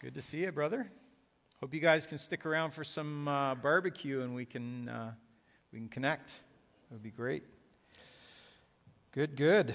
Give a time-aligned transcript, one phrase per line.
[0.00, 0.88] Good to see you, brother.
[1.60, 5.10] Hope you guys can stick around for some uh, barbecue and we can uh,
[5.72, 6.28] we can connect.
[6.28, 7.42] That would be great.
[9.10, 9.74] Good, good.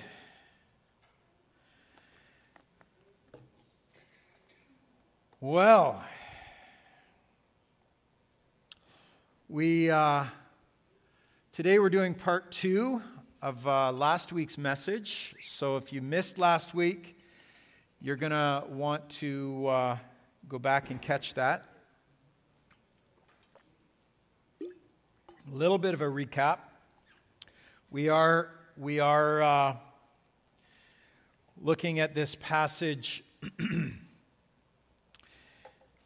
[5.41, 6.01] Well,
[9.49, 10.23] we uh,
[11.51, 13.01] today we're doing part two
[13.41, 15.35] of uh, last week's message.
[15.41, 17.19] So if you missed last week,
[17.99, 19.97] you're going to want to uh,
[20.47, 21.65] go back and catch that.
[24.61, 26.59] A little bit of a recap.
[27.91, 29.75] We are, we are uh,
[31.61, 33.23] looking at this passage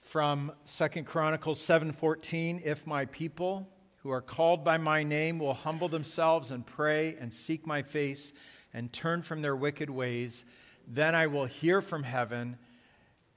[0.01, 3.67] from Second Chronicles 7:14, if my people
[3.97, 8.31] who are called by my name will humble themselves and pray and seek my face
[8.73, 10.45] and turn from their wicked ways,
[10.87, 12.57] then I will hear from heaven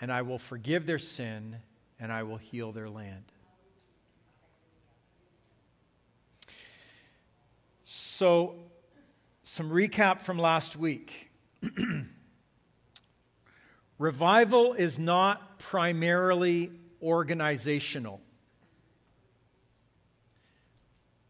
[0.00, 1.56] and I will forgive their sin
[1.98, 3.24] and I will heal their land.
[7.84, 8.54] So,
[9.42, 11.30] some recap from last week.
[13.98, 16.70] Revival is not primarily
[17.02, 18.20] organizational.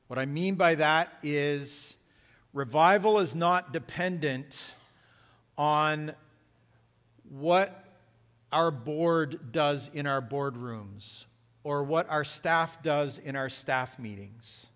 [0.07, 1.97] What I mean by that is
[2.53, 4.73] revival is not dependent
[5.57, 6.13] on
[7.29, 7.90] what
[8.53, 11.27] our board does in our boardrooms
[11.63, 14.67] or what our staff does in our staff meetings.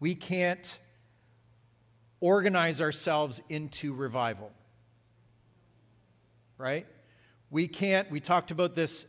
[0.00, 0.78] We can't
[2.20, 4.50] organize ourselves into revival.
[6.58, 6.86] Right?
[7.50, 9.06] We can't, we talked about this,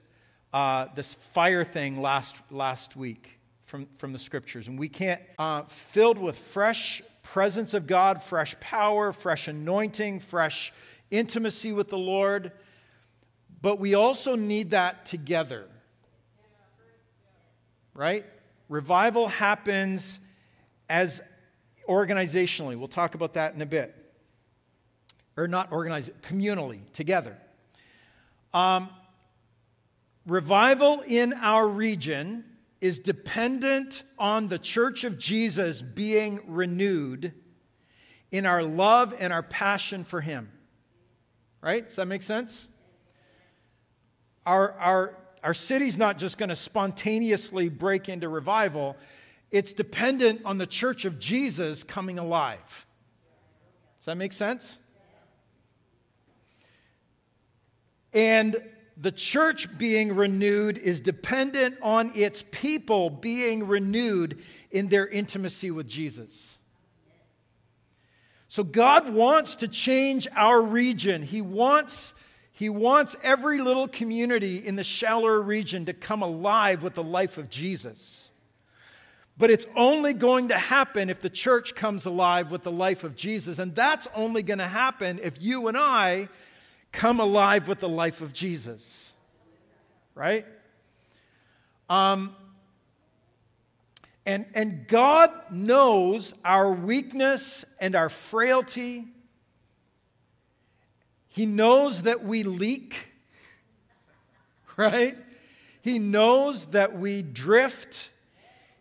[0.54, 5.64] uh, this fire thing last, last week from, from the scriptures, and we can't, uh,
[5.64, 10.72] filled with fresh presence of God, fresh power, fresh anointing, fresh
[11.12, 12.52] intimacy with the Lord
[13.62, 15.68] but we also need that together.
[17.94, 18.26] Right?
[18.70, 20.20] Revival happens
[20.90, 21.22] as
[21.88, 22.78] organizationally.
[22.78, 23.96] We'll talk about that in a bit.
[25.36, 27.38] Or not organized, communally, together.
[28.54, 28.90] Um,
[30.26, 32.44] revival in our region
[32.82, 37.34] is dependent on the church of Jesus being renewed
[38.32, 40.52] in our love and our passion for Him.
[41.62, 41.86] Right?
[41.86, 42.68] Does that make sense?
[44.48, 45.14] Our, our,
[45.44, 48.96] our city's not just going to spontaneously break into revival,
[49.52, 52.86] it's dependent on the church of Jesus coming alive.
[54.00, 54.80] Does that make sense?
[58.14, 58.56] And
[58.96, 64.42] the church being renewed is dependent on its people being renewed
[64.72, 66.58] in their intimacy with Jesus.
[68.48, 71.22] So God wants to change our region.
[71.22, 72.14] He wants
[72.58, 77.38] he wants every little community in the shallower region to come alive with the life
[77.38, 78.32] of Jesus.
[79.38, 83.16] But it's only going to happen if the church comes alive with the life of
[83.16, 83.60] Jesus.
[83.60, 86.30] And that's only going to happen if you and I
[86.92, 89.14] come alive with the life of Jesus.
[90.16, 90.44] Right?
[91.92, 92.36] Um,
[94.26, 99.06] and, and God knows our weakness and our frailty
[101.38, 102.96] he knows that we leak,
[104.76, 105.16] right?
[105.84, 108.10] He knows that we drift.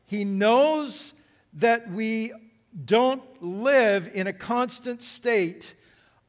[0.06, 1.12] He knows
[1.52, 2.32] that we
[2.82, 5.74] don't live in a constant state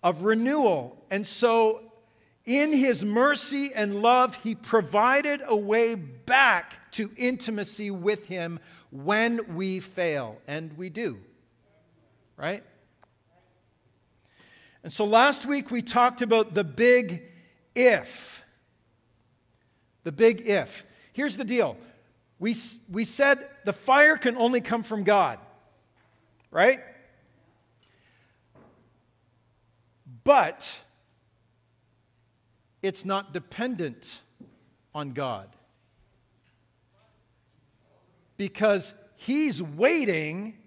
[0.03, 1.01] of renewal.
[1.09, 1.93] And so,
[2.43, 8.59] in His mercy and love, He provided a way back to intimacy with Him
[8.91, 10.41] when we fail.
[10.45, 11.19] And we do,
[12.35, 12.65] right?
[14.87, 17.23] And so last week we talked about the big
[17.75, 18.41] if.
[20.05, 20.85] The big if.
[21.11, 21.75] Here's the deal
[22.39, 22.55] we,
[22.89, 25.39] we said the fire can only come from God,
[26.51, 26.79] right?
[30.23, 30.79] But
[32.81, 34.21] it's not dependent
[34.95, 35.49] on God.
[38.37, 40.57] Because He's waiting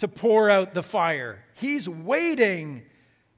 [0.00, 1.44] to pour out the fire.
[1.56, 2.82] He's waiting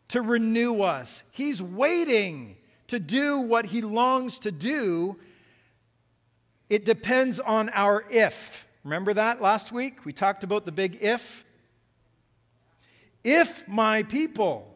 [0.09, 1.25] to renew us.
[1.33, 2.57] He's waiting
[2.87, 5.17] to do what He longs to do.
[6.71, 8.69] It depends on our if.
[8.85, 10.05] Remember that last week?
[10.05, 11.45] We talked about the big if.
[13.25, 14.73] If my people,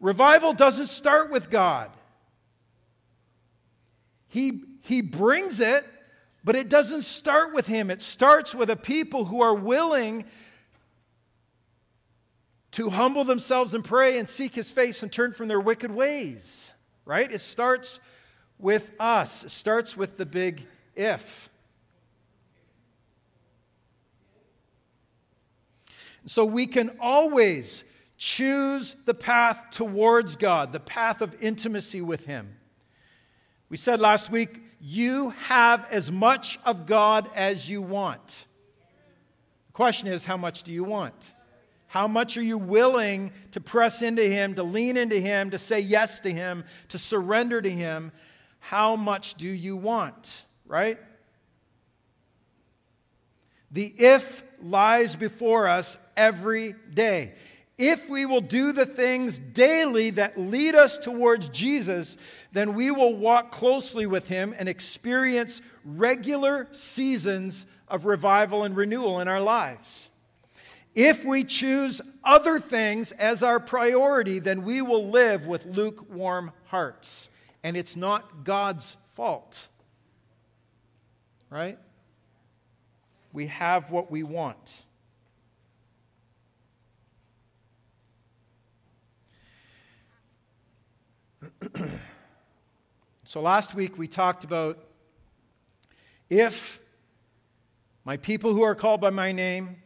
[0.00, 1.92] revival doesn't start with God.
[4.26, 5.84] He, he brings it,
[6.42, 7.90] but it doesn't start with Him.
[7.90, 10.24] It starts with a people who are willing
[12.74, 16.72] to humble themselves and pray and seek his face and turn from their wicked ways.
[17.04, 17.30] right?
[17.30, 18.00] It starts
[18.58, 20.66] with us, it starts with the big
[20.96, 21.48] if.
[26.26, 27.84] So we can always
[28.16, 32.56] choose the path towards God, the path of intimacy with Him.
[33.68, 38.46] We said last week, you have as much of God as you want.
[39.66, 41.34] The question is, how much do you want?
[41.94, 45.78] How much are you willing to press into Him, to lean into Him, to say
[45.78, 48.10] yes to Him, to surrender to Him?
[48.58, 50.98] How much do you want, right?
[53.70, 57.34] The if lies before us every day.
[57.78, 62.16] If we will do the things daily that lead us towards Jesus,
[62.50, 69.20] then we will walk closely with Him and experience regular seasons of revival and renewal
[69.20, 70.10] in our lives.
[70.94, 77.28] If we choose other things as our priority, then we will live with lukewarm hearts.
[77.64, 79.68] And it's not God's fault.
[81.50, 81.78] Right?
[83.32, 84.84] We have what we want.
[93.24, 94.78] so last week we talked about
[96.30, 96.80] if
[98.04, 99.82] my people who are called by my name,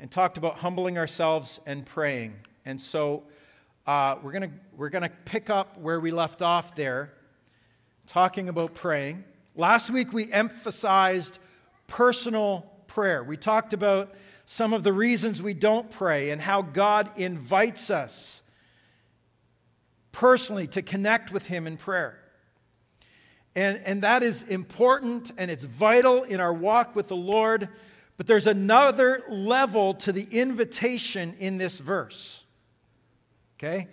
[0.00, 2.34] and talked about humbling ourselves and praying.
[2.64, 3.24] And so
[3.86, 7.12] uh, we're going we're going to pick up where we left off there,
[8.06, 9.24] talking about praying.
[9.54, 11.38] Last week we emphasized
[11.86, 13.22] personal prayer.
[13.22, 14.14] We talked about
[14.46, 18.42] some of the reasons we don't pray and how God invites us
[20.12, 22.18] personally to connect with Him in prayer.
[23.54, 27.68] And, and that is important and it's vital in our walk with the Lord.
[28.20, 32.44] But there's another level to the invitation in this verse.
[33.56, 33.88] Okay?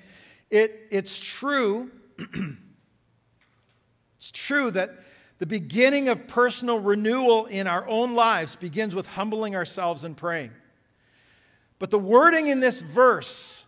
[0.49, 1.89] It, it's true.
[4.17, 4.95] it's true that
[5.39, 10.51] the beginning of personal renewal in our own lives begins with humbling ourselves and praying.
[11.79, 13.63] But the wording in this verse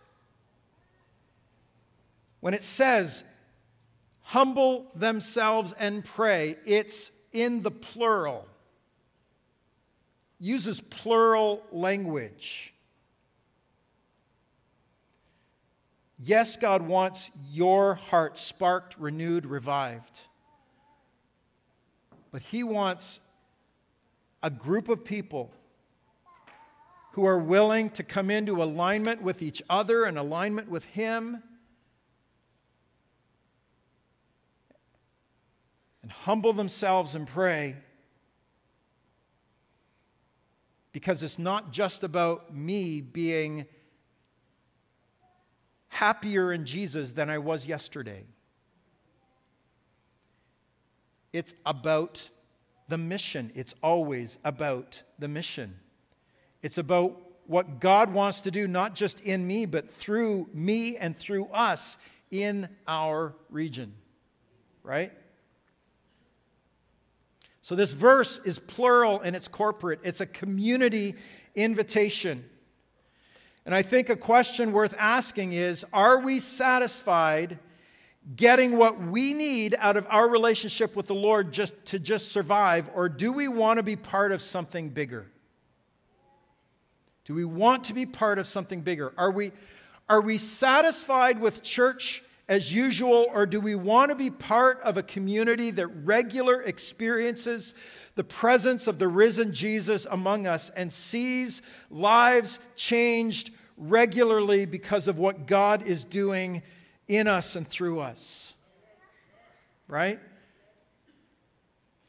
[2.40, 3.24] when it says,
[4.20, 8.46] humble themselves and pray, it's in the plural.
[10.40, 12.72] Uses plural language.
[16.18, 20.18] Yes, God wants your heart sparked, renewed, revived.
[22.32, 23.20] But He wants
[24.42, 25.52] a group of people
[27.12, 31.42] who are willing to come into alignment with each other and alignment with Him
[36.02, 37.76] and humble themselves and pray
[40.92, 43.66] because it's not just about me being
[45.88, 48.24] happier in Jesus than I was yesterday.
[51.32, 52.28] It's about
[52.88, 53.52] the mission.
[53.54, 55.76] It's always about the mission.
[56.62, 61.16] It's about what God wants to do, not just in me, but through me and
[61.16, 61.98] through us
[62.30, 63.94] in our region.
[64.82, 65.12] Right?
[67.62, 71.14] So this verse is plural and it's corporate, it's a community
[71.54, 72.44] invitation.
[73.66, 77.58] And I think a question worth asking is Are we satisfied
[78.36, 82.90] getting what we need out of our relationship with the Lord just to just survive,
[82.94, 85.30] or do we want to be part of something bigger?
[87.24, 89.12] Do we want to be part of something bigger?
[89.16, 89.52] Are we,
[90.08, 94.96] are we satisfied with church as usual, or do we want to be part of
[94.96, 97.74] a community that regular experiences
[98.16, 105.16] the presence of the risen Jesus among us and sees lives changed regularly because of
[105.16, 106.60] what God is doing
[107.06, 108.52] in us and through us?
[109.86, 110.18] Right?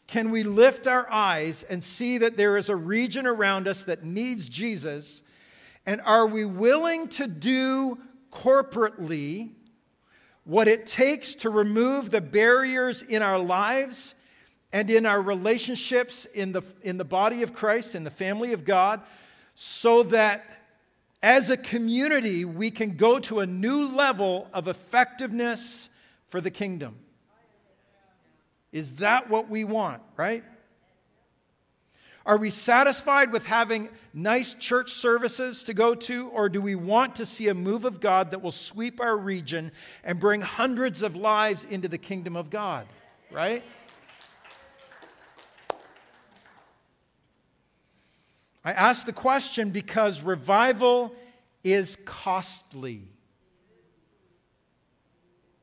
[0.07, 4.03] Can we lift our eyes and see that there is a region around us that
[4.03, 5.21] needs Jesus?
[5.86, 8.00] And are we willing to do
[8.31, 9.51] corporately
[10.43, 14.15] what it takes to remove the barriers in our lives
[14.74, 18.65] and in our relationships in the, in the body of Christ, in the family of
[18.65, 19.01] God,
[19.53, 20.62] so that
[21.21, 25.89] as a community we can go to a new level of effectiveness
[26.29, 26.95] for the kingdom.
[28.71, 30.43] Is that what we want, right?
[32.25, 37.15] Are we satisfied with having nice church services to go to, or do we want
[37.15, 39.71] to see a move of God that will sweep our region
[40.03, 42.85] and bring hundreds of lives into the kingdom of God?
[43.31, 43.63] Right?
[48.63, 51.15] I ask the question because revival
[51.63, 53.07] is costly.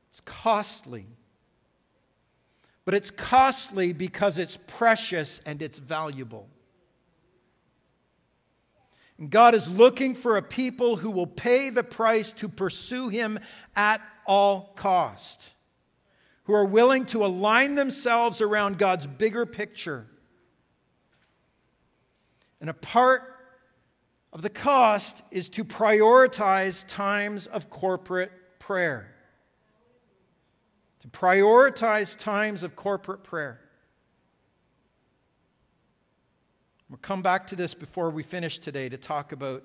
[0.09, 1.05] It's costly.
[2.89, 6.49] But it's costly because it's precious and it's valuable.
[9.19, 13.37] And God is looking for a people who will pay the price to pursue Him
[13.75, 15.51] at all cost,
[16.45, 20.07] who are willing to align themselves around God's bigger picture.
[22.59, 23.21] And a part
[24.33, 29.13] of the cost is to prioritize times of corporate prayer.
[31.01, 33.61] To prioritize times of corporate prayer.
[36.89, 39.63] We'll come back to this before we finish today to talk about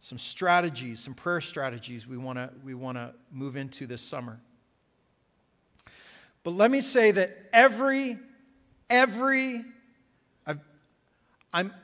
[0.00, 4.40] some strategies, some prayer strategies we want to we want to move into this summer.
[6.42, 8.18] But let me say that every
[8.88, 9.64] every
[10.46, 10.60] I've,
[11.52, 11.74] I'm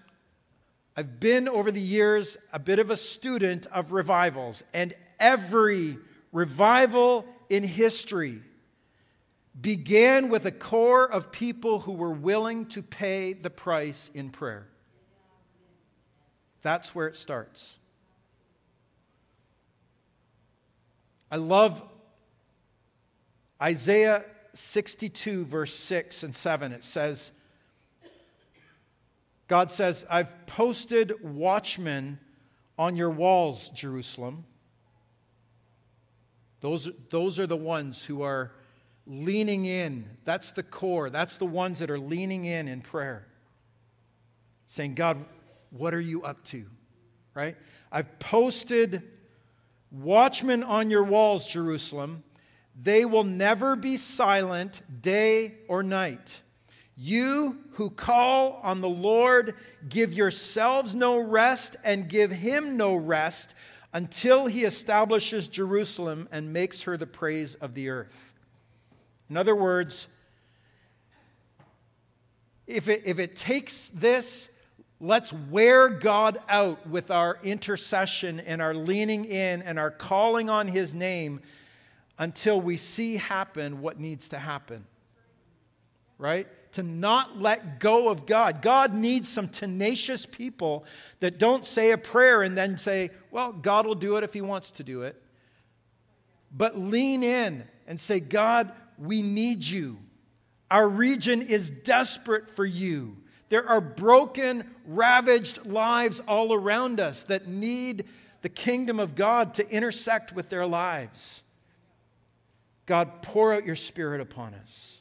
[0.97, 5.99] I've been over the years a bit of a student of revivals, and every
[6.33, 8.41] revival in history
[9.61, 14.67] began with a core of people who were willing to pay the price in prayer.
[16.63, 17.77] That's where it starts.
[21.31, 21.83] I love
[23.61, 26.73] Isaiah 62, verse 6 and 7.
[26.73, 27.31] It says,
[29.49, 32.19] God says, I've posted watchmen
[32.79, 34.45] on your walls, Jerusalem.
[36.61, 38.53] Those, those are the ones who are
[39.07, 40.09] leaning in.
[40.25, 41.11] That's the core.
[41.11, 43.27] That's the ones that are leaning in in prayer.
[44.67, 45.25] Saying, God,
[45.71, 46.67] what are you up to?
[47.35, 47.57] Right?
[47.93, 49.03] I've posted
[49.91, 52.25] watchmen on your walls, Jerusalem.
[52.81, 56.43] They will never be silent day or night.
[56.97, 59.55] You who call on the Lord,
[59.89, 63.55] give yourselves no rest and give him no rest
[63.93, 68.26] until he establishes Jerusalem and makes her the praise of the earth.
[69.29, 70.09] In other words,
[72.67, 74.49] if it, if it takes this,
[75.01, 80.69] let's wear God out with our intercession and our leaning in and our calling on
[80.69, 81.41] his name
[82.19, 84.87] until we see happen what needs to happen.
[86.19, 86.49] Right?
[86.73, 88.63] To not let go of God.
[88.63, 90.87] God needs some tenacious people
[91.21, 94.41] that don't say a prayer and then say, well, God will do it if he
[94.41, 95.21] wants to do it.
[96.51, 99.99] But lean in and say, God, we need you.
[100.71, 103.17] Our region is desperate for you.
[103.49, 108.07] There are broken, ravaged lives all around us that need
[108.43, 111.43] the kingdom of God to intersect with their lives.
[112.87, 115.01] God, pour out your spirit upon us.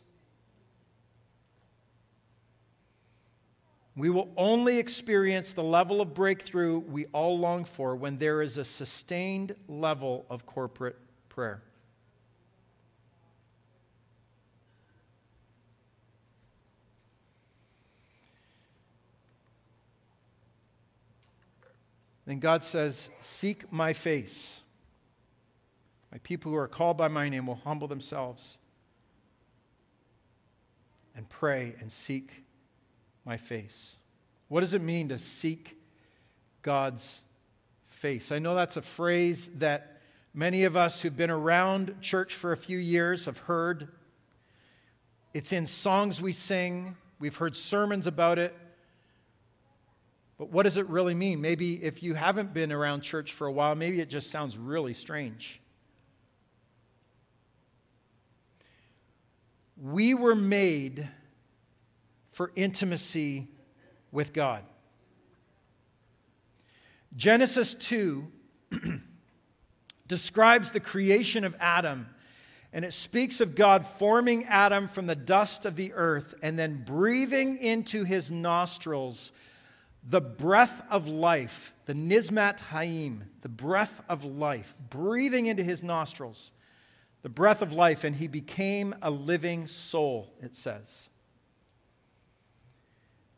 [3.95, 8.57] We will only experience the level of breakthrough we all long for when there is
[8.57, 10.97] a sustained level of corporate
[11.29, 11.63] prayer.
[22.25, 24.61] Then God says, Seek my face.
[26.11, 28.57] My people who are called by my name will humble themselves
[31.15, 32.43] and pray and seek
[33.25, 33.95] my face.
[34.47, 35.77] What does it mean to seek
[36.61, 37.21] God's
[37.87, 38.31] face?
[38.31, 40.01] I know that's a phrase that
[40.33, 43.87] many of us who've been around church for a few years have heard.
[45.33, 48.55] It's in songs we sing, we've heard sermons about it.
[50.37, 51.39] But what does it really mean?
[51.39, 54.93] Maybe if you haven't been around church for a while, maybe it just sounds really
[54.93, 55.61] strange.
[59.81, 61.07] We were made
[62.31, 63.47] for intimacy
[64.11, 64.63] with God.
[67.15, 68.27] Genesis 2
[70.07, 72.09] describes the creation of Adam,
[72.73, 76.83] and it speaks of God forming Adam from the dust of the earth and then
[76.85, 79.31] breathing into his nostrils
[80.07, 86.51] the breath of life, the Nizmat Haim, the breath of life, breathing into his nostrils,
[87.23, 91.09] the breath of life, and he became a living soul, it says.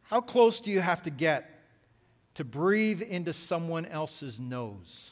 [0.04, 1.50] How close do you have to get
[2.36, 5.12] to breathe into someone else's nose?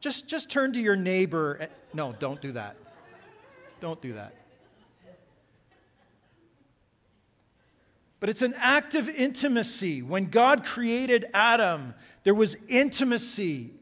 [0.00, 1.68] Just, just turn to your neighbor.
[1.92, 2.76] No, don't do that.
[3.80, 4.34] Don't do that.
[8.20, 10.02] But it's an act of intimacy.
[10.02, 11.94] When God created Adam,
[12.24, 13.72] there was intimacy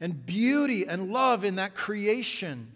[0.00, 2.72] and beauty and love in that creation,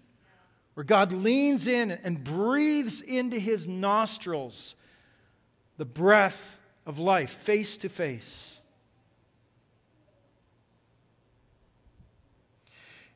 [0.75, 4.75] where God leans in and breathes into his nostrils
[5.77, 6.57] the breath
[6.87, 8.61] of life, face to face.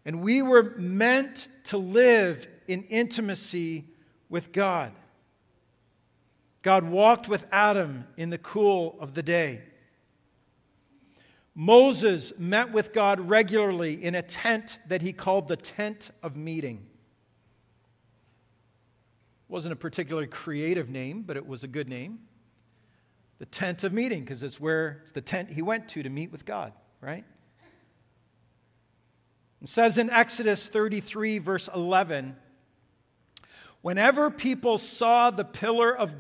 [0.04, 3.84] And we were meant to live in intimacy
[4.28, 4.92] with God.
[6.62, 9.62] God walked with Adam in the cool of the day.
[11.54, 16.86] Moses met with God regularly in a tent that he called the tent of meeting.
[19.48, 22.20] Wasn't a particularly creative name, but it was a good name.
[23.38, 26.30] The tent of meeting, because it's where it's the tent he went to to meet
[26.30, 27.24] with God, right?
[29.60, 32.36] It says in Exodus 33, verse 11,
[33.82, 36.14] whenever people saw the pillar of,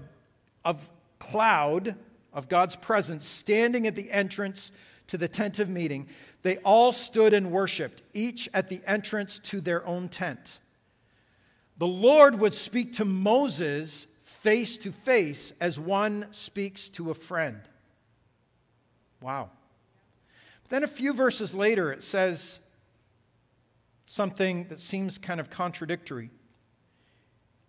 [0.64, 0.88] of
[1.18, 1.96] cloud
[2.32, 4.72] of God's presence standing at the entrance
[5.08, 6.08] to the tent of meeting,
[6.42, 10.58] they all stood and worshiped, each at the entrance to their own tent.
[11.78, 17.60] The Lord would speak to Moses face to face as one speaks to a friend.
[19.20, 19.50] Wow.
[20.62, 22.60] But then a few verses later, it says
[24.06, 26.30] something that seems kind of contradictory.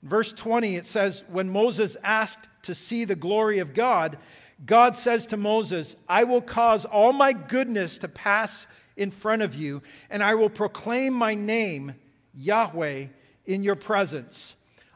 [0.02, 4.18] In verse 20, it says, When Moses asked to see the glory of God,
[4.66, 9.56] God says to Moses, I will cause all my goodness to pass in front of
[9.56, 11.96] you, and I will proclaim my name,
[12.34, 13.08] Yahweh
[13.46, 14.56] in your presence.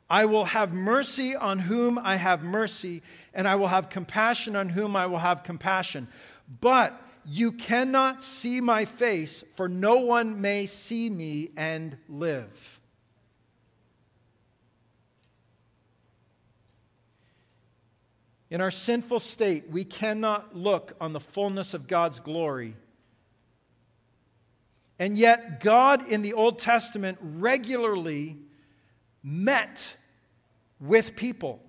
[0.10, 3.02] I will have mercy on whom I have mercy,
[3.34, 6.08] and I will have compassion on whom I will have compassion.
[6.62, 12.75] But you cannot see my face, for no one may see me and live.
[18.50, 22.76] In our sinful state, we cannot look on the fullness of God's glory
[24.98, 28.38] and yet, God in the Old Testament regularly
[29.22, 29.96] met
[30.80, 31.62] with people.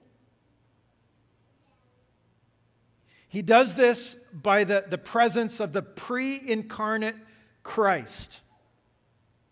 [3.28, 7.16] He does this by the, the presence of the pre incarnate
[7.64, 8.40] Christ,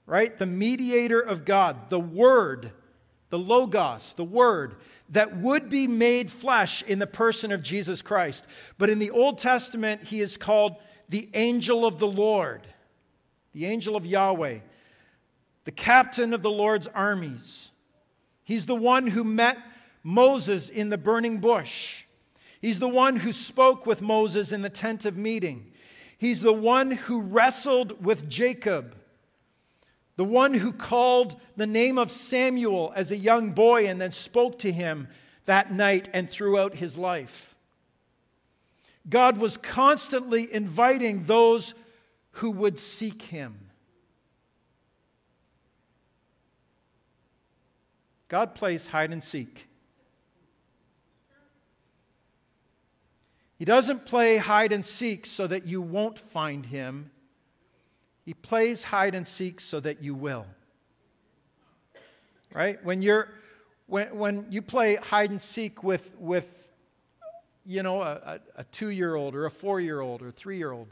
[0.06, 0.36] right?
[0.38, 2.70] The mediator of God, the Word,
[3.34, 4.76] the Logos, the Word
[5.08, 8.46] that would be made flesh in the person of Jesus Christ.
[8.78, 10.76] But in the Old Testament, he is called
[11.08, 12.64] the angel of the Lord
[13.52, 14.58] the angel of Yahweh,
[15.64, 17.72] the captain of the Lord's armies.
[18.44, 19.58] He's the one who met
[20.04, 22.04] Moses in the burning bush.
[22.60, 25.72] He's the one who spoke with Moses in the tent of meeting.
[26.18, 28.94] He's the one who wrestled with Jacob,
[30.16, 34.58] the one who called the name of Samuel as a young boy and then spoke
[34.60, 35.08] to him
[35.46, 37.54] that night and throughout his life.
[39.08, 41.74] God was constantly inviting those
[42.32, 43.58] who would seek him.
[48.28, 49.68] God plays hide and seek.
[53.58, 57.10] He doesn't play hide and seek so that you won't find him.
[58.24, 60.46] He plays hide and seek so that you will.
[62.52, 62.82] Right?
[62.84, 63.28] When you're
[63.86, 66.72] when, when you play hide and seek with, with
[67.66, 70.72] you know, a, a, two year old or a four year old or three year
[70.72, 70.88] old,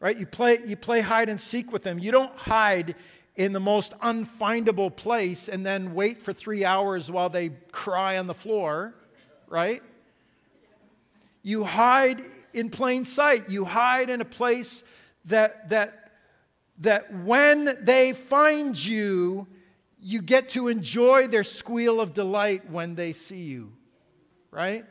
[0.00, 0.16] right?
[0.16, 1.98] You play, you play hide and seek with them.
[1.98, 2.94] You don't hide
[3.36, 8.26] in the most unfindable place and then wait for three hours while they cry on
[8.26, 8.94] the floor,
[9.48, 9.82] right?
[11.42, 13.48] You hide in plain sight.
[13.48, 14.84] You hide in a place
[15.26, 16.03] that, that,
[16.78, 19.46] that when they find you,
[20.00, 23.72] you get to enjoy their squeal of delight when they see you,
[24.50, 24.84] right?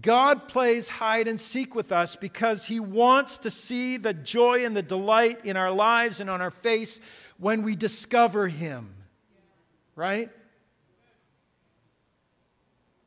[0.00, 4.76] God plays hide and seek with us because He wants to see the joy and
[4.76, 7.00] the delight in our lives and on our face
[7.38, 8.94] when we discover Him.
[9.96, 10.30] Right?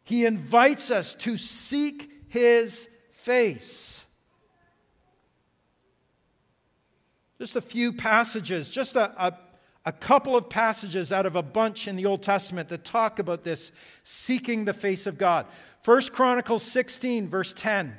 [0.03, 3.92] He invites us to seek His face.
[7.43, 9.33] Just a few passages, just a, a,
[9.85, 13.43] a couple of passages out of a bunch in the Old Testament that talk about
[13.43, 15.47] this seeking the face of God.
[15.83, 17.97] 1 Chronicles 16, verse 10.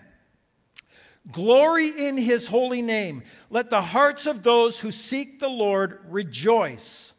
[1.30, 3.22] Glory in his holy name.
[3.50, 7.12] Let the hearts of those who seek the Lord rejoice.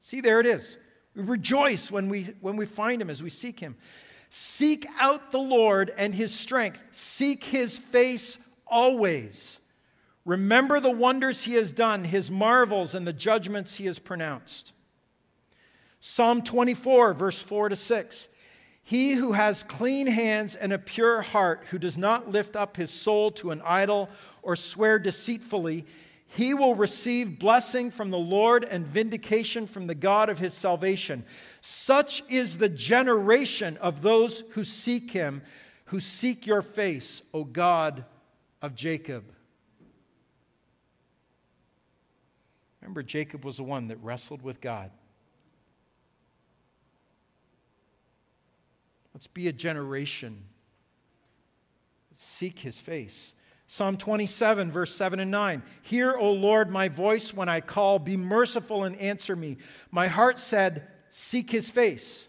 [0.00, 0.78] See, there it is.
[1.16, 3.74] We rejoice when we, when we find him as we seek him.
[4.30, 6.80] Seek out the Lord and his strength.
[6.92, 9.58] Seek his face always.
[10.24, 14.72] Remember the wonders he has done, his marvels, and the judgments he has pronounced.
[16.00, 18.28] Psalm 24, verse 4 to 6.
[18.82, 22.90] He who has clean hands and a pure heart, who does not lift up his
[22.90, 24.10] soul to an idol
[24.42, 25.86] or swear deceitfully,
[26.26, 31.24] he will receive blessing from the Lord and vindication from the God of his salvation.
[31.60, 35.42] Such is the generation of those who seek him,
[35.86, 38.04] who seek your face, O God
[38.60, 39.33] of Jacob.
[42.84, 44.90] Remember, Jacob was the one that wrestled with God.
[49.14, 50.44] Let's be a generation.
[52.12, 53.32] Seek his face.
[53.68, 55.62] Psalm 27, verse 7 and 9.
[55.80, 57.98] Hear, O Lord, my voice when I call.
[57.98, 59.56] Be merciful and answer me.
[59.90, 62.26] My heart said, Seek his face.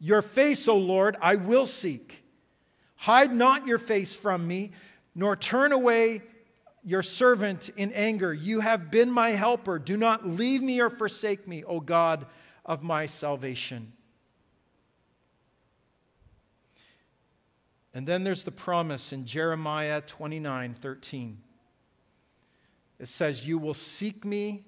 [0.00, 2.24] Your face, O Lord, I will seek.
[2.96, 4.72] Hide not your face from me,
[5.14, 6.22] nor turn away
[6.84, 8.32] your servant in anger.
[8.32, 9.78] You have been my helper.
[9.78, 12.26] Do not leave me or forsake me, O God
[12.64, 13.92] of my salvation.
[17.94, 21.38] And then there's the promise in Jeremiah 29 13.
[22.98, 24.64] It says, You will seek me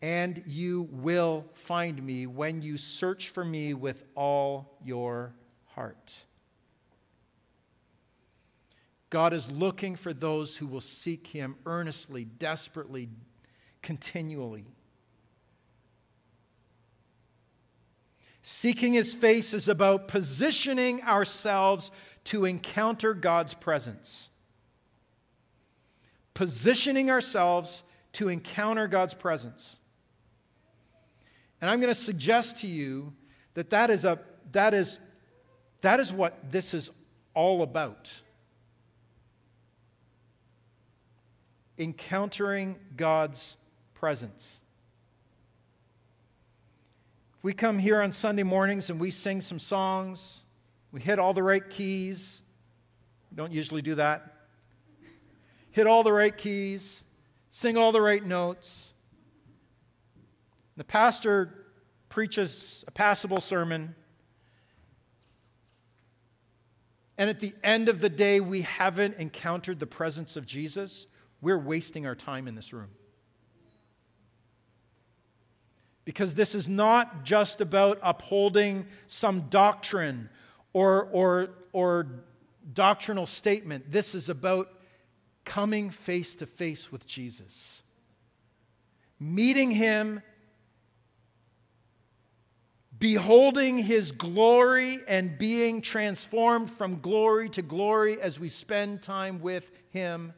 [0.00, 5.34] and you will find me when you search for me with all your
[5.66, 6.16] heart.
[9.10, 13.08] God is looking for those who will seek him earnestly, desperately,
[13.82, 14.64] continually.
[18.42, 21.90] Seeking his face is about positioning ourselves
[22.24, 24.28] to encounter God's presence.
[26.32, 29.76] Positioning ourselves to encounter God's presence.
[31.60, 33.12] And I'm going to suggest to you
[33.54, 34.20] that that is, a,
[34.52, 34.98] that is,
[35.80, 36.90] that is what this is
[37.34, 38.10] all about.
[41.80, 43.56] Encountering God's
[43.94, 44.60] presence.
[47.38, 50.42] If we come here on Sunday mornings and we sing some songs,
[50.92, 52.42] we hit all the right keys.
[53.30, 54.36] We don't usually do that.
[55.72, 57.02] hit all the right keys,
[57.50, 58.90] sing all the right notes
[60.80, 61.66] the pastor
[62.08, 63.94] preaches a passable sermon,
[67.18, 71.06] and at the end of the day, we haven't encountered the presence of Jesus,
[71.40, 72.90] we're wasting our time in this room.
[76.04, 80.28] Because this is not just about upholding some doctrine
[80.72, 82.06] or, or, or
[82.72, 83.90] doctrinal statement.
[83.90, 84.68] This is about
[85.44, 87.82] coming face to face with Jesus,
[89.18, 90.22] meeting Him
[93.00, 99.72] beholding his glory and being transformed from glory to glory as we spend time with
[99.88, 100.32] him,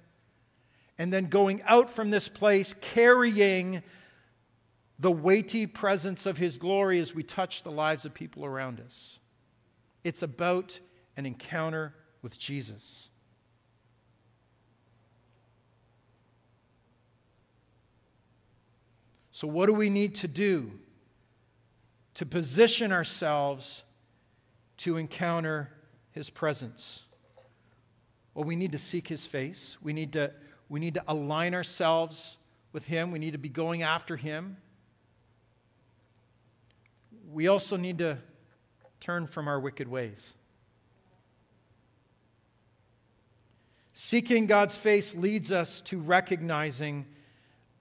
[0.98, 3.82] and then going out from this place carrying
[4.98, 9.18] the weighty presence of his glory as we touch the lives of people around us.
[10.04, 10.78] It's about
[11.16, 13.08] an encounter with Jesus.
[19.30, 20.70] So, what do we need to do
[22.14, 23.82] to position ourselves
[24.78, 25.70] to encounter
[26.10, 27.04] his presence.
[28.34, 29.76] Well, we need to seek his face.
[29.82, 30.32] We need to,
[30.72, 32.38] we need to align ourselves
[32.72, 33.12] with him.
[33.12, 34.56] We need to be going after him.
[37.30, 38.16] We also need to
[38.98, 40.32] turn from our wicked ways.
[43.92, 47.04] Seeking God's face leads us to recognizing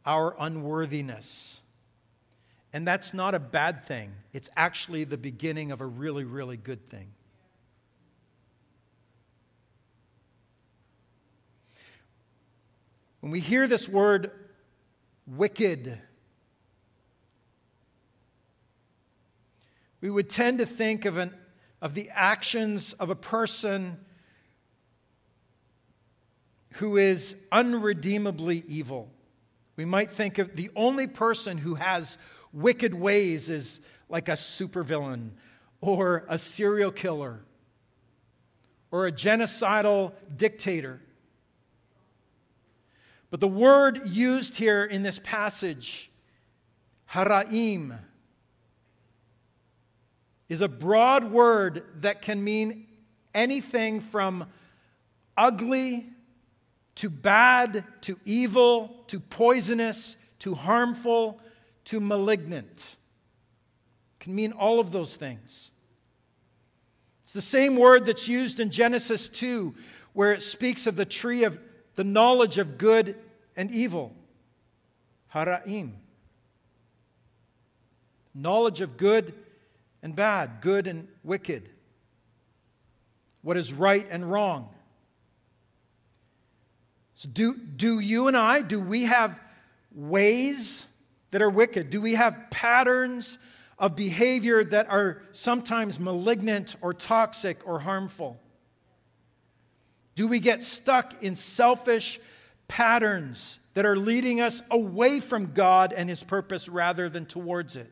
[0.05, 1.61] our unworthiness.
[2.73, 4.11] And that's not a bad thing.
[4.33, 7.07] It's actually the beginning of a really, really good thing.
[13.21, 14.31] When we hear this word
[15.27, 15.97] wicked,
[20.01, 21.33] we would tend to think of, an,
[21.81, 23.97] of the actions of a person
[26.73, 29.07] who is unredeemably evil.
[29.75, 32.17] We might think of the only person who has
[32.51, 33.79] wicked ways is
[34.09, 35.29] like a supervillain
[35.79, 37.39] or a serial killer
[38.89, 41.01] or a genocidal dictator.
[43.31, 46.11] But the word used here in this passage,
[47.09, 47.97] haraim,
[50.49, 52.87] is a broad word that can mean
[53.33, 54.45] anything from
[55.37, 56.05] ugly
[56.95, 61.39] to bad to evil to poisonous to harmful
[61.85, 62.97] to malignant.
[64.19, 65.71] can mean all of those things.
[67.23, 69.73] It's the same word that's used in Genesis 2,
[70.11, 71.57] where it speaks of the tree of
[71.95, 73.15] the knowledge of good
[73.55, 74.13] and evil.
[75.33, 75.91] Haraim.
[78.33, 79.33] Knowledge of good
[80.01, 81.69] and bad, good and wicked.
[83.41, 84.69] What is right and wrong.
[87.15, 89.39] So, do, do you and I, do we have
[89.93, 90.85] ways
[91.31, 91.89] that are wicked?
[91.89, 93.37] Do we have patterns
[93.77, 98.39] of behavior that are sometimes malignant or toxic or harmful?
[100.21, 102.19] Do we get stuck in selfish
[102.67, 107.91] patterns that are leading us away from God and His purpose rather than towards it.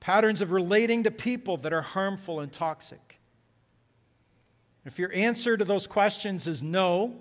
[0.00, 3.20] Patterns of relating to people that are harmful and toxic.
[4.86, 7.16] If your answer to those questions is no,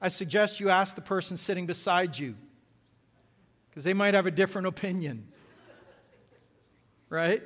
[0.00, 2.34] I suggest you ask the person sitting beside you
[3.68, 5.28] because they might have a different opinion.
[7.10, 7.42] Right?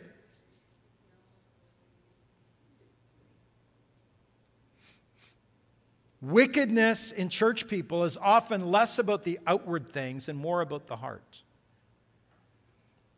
[6.25, 10.97] Wickedness in church people is often less about the outward things and more about the
[10.97, 11.43] heart.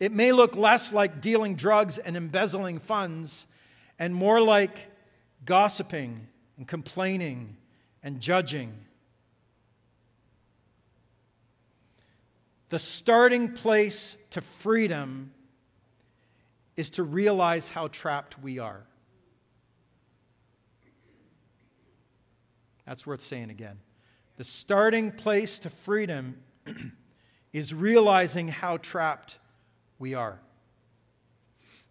[0.01, 3.47] It may look less like dealing drugs and embezzling funds
[3.97, 4.91] and more like
[5.45, 7.57] gossiping and complaining
[8.03, 8.73] and judging.
[12.71, 15.33] The starting place to freedom
[16.77, 18.83] is to realize how trapped we are.
[22.87, 23.79] That's worth saying again.
[24.37, 26.37] The starting place to freedom
[27.53, 29.39] is realizing how trapped
[29.99, 30.41] we are.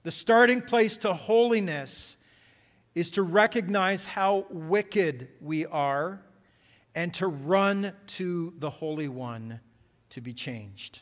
[0.03, 2.15] The starting place to holiness
[2.93, 6.21] is to recognize how wicked we are
[6.93, 9.59] and to run to the Holy One
[10.11, 11.01] to be changed.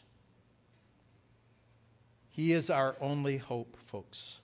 [2.29, 4.39] He is our only hope, folks.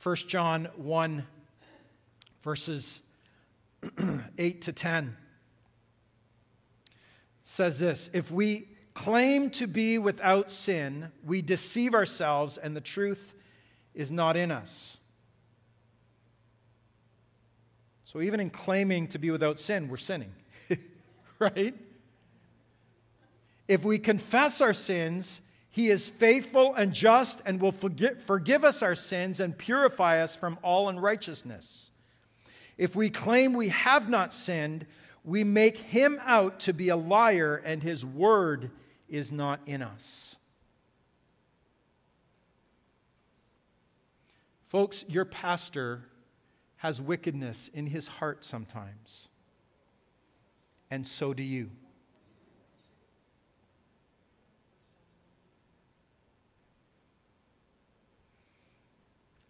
[0.00, 1.26] 1 John 1
[2.44, 3.00] verses
[4.38, 5.16] 8 to 10
[7.42, 13.34] says this If we claim to be without sin, we deceive ourselves and the truth
[13.94, 14.98] is not in us.
[18.04, 20.32] So, even in claiming to be without sin, we're sinning,
[21.38, 21.74] right?
[23.66, 28.82] If we confess our sins, he is faithful and just and will forgive, forgive us
[28.82, 31.90] our sins and purify us from all unrighteousness.
[32.76, 34.86] If we claim we have not sinned,
[35.24, 38.70] we make him out to be a liar, and his word
[39.08, 40.36] is not in us.
[44.68, 46.02] Folks, your pastor
[46.76, 49.28] has wickedness in his heart sometimes,
[50.90, 51.70] and so do you.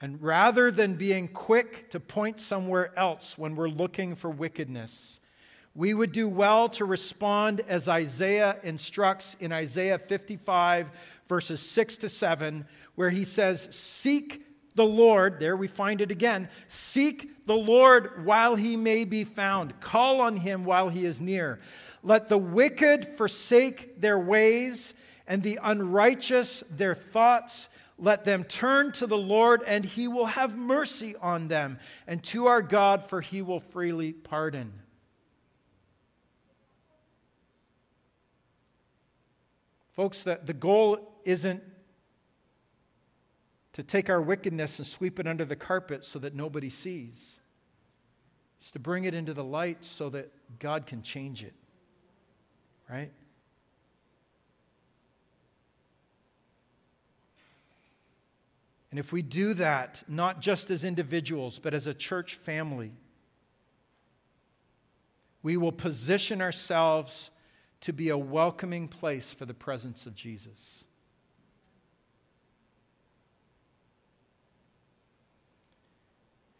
[0.04, 5.18] And rather than being quick to point somewhere else when we're looking for wickedness,
[5.74, 10.90] we would do well to respond as Isaiah instructs in Isaiah 55,
[11.26, 16.50] verses 6 to 7, where he says, Seek the Lord, there we find it again.
[16.68, 21.60] Seek the Lord while he may be found, call on him while he is near.
[22.02, 24.92] Let the wicked forsake their ways,
[25.26, 27.70] and the unrighteous their thoughts
[28.04, 32.46] let them turn to the Lord, and he will have mercy on them, and to
[32.46, 34.72] our God, for he will freely pardon.
[39.94, 41.62] Folks, the, the goal isn't
[43.72, 47.40] to take our wickedness and sweep it under the carpet so that nobody sees.
[48.60, 51.54] It's to bring it into the light so that God can change it.
[52.88, 53.12] Right?
[58.94, 62.92] And if we do that, not just as individuals, but as a church family,
[65.42, 67.32] we will position ourselves
[67.80, 70.84] to be a welcoming place for the presence of Jesus.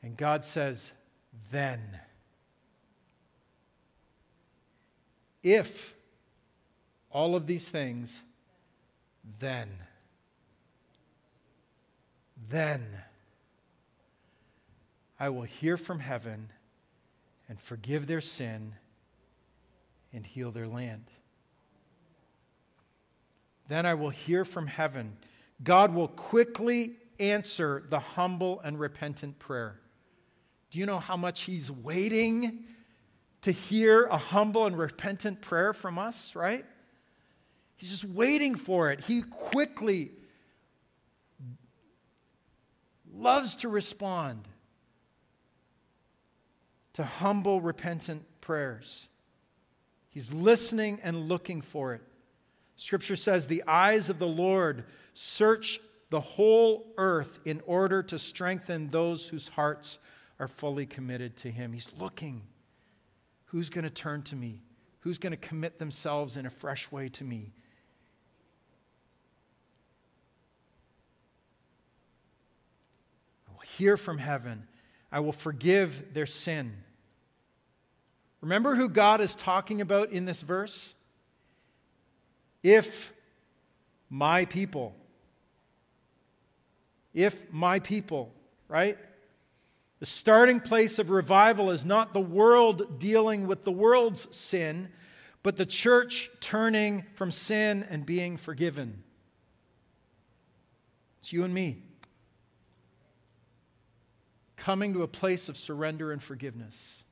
[0.02, 0.90] And God says,
[1.52, 2.00] then,
[5.44, 5.94] if
[7.10, 8.22] all of these things,
[9.38, 9.68] then
[12.48, 12.80] then
[15.18, 16.50] I will hear from heaven
[17.48, 18.74] and forgive their sin
[20.12, 21.04] and heal their land.
[23.68, 25.16] Then I will hear from heaven.
[25.62, 29.80] God will quickly answer the humble and repentant prayer.
[30.70, 32.64] Do you know how much He's waiting
[33.42, 36.64] to hear a humble and repentant prayer from us, right?
[37.76, 39.00] He's just waiting for it.
[39.00, 40.12] He quickly
[43.14, 44.46] loves to respond
[46.94, 49.08] to humble, repentant prayers.
[50.10, 52.02] He's listening and looking for it.
[52.76, 58.90] Scripture says, The eyes of the Lord search the whole earth in order to strengthen
[58.90, 59.98] those whose hearts
[60.38, 61.72] are fully committed to Him.
[61.72, 62.42] He's looking.
[63.46, 64.62] Who's going to turn to me?
[65.00, 67.52] Who's going to commit themselves in a fresh way to me?
[73.64, 74.66] Hear from heaven
[75.14, 76.74] I will forgive their sin.
[78.40, 80.92] Remember who God is talking about in this verse?
[82.64, 83.12] If
[84.10, 84.92] my people,
[87.14, 88.34] if my people,
[88.66, 88.98] right?
[90.00, 94.88] The starting place of revival is not the world dealing with the world's sin,
[95.44, 99.04] but the church turning from sin and being forgiven.
[101.20, 101.83] It's you and me
[104.64, 107.04] coming to a place of surrender and forgiveness.